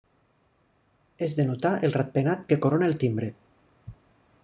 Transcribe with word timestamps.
És 1.27 1.35
de 1.41 1.45
notar 1.51 1.73
el 1.89 1.93
ratpenat 1.99 2.49
que 2.53 2.59
corona 2.65 2.91
el 2.93 3.01
timbre. 3.07 3.33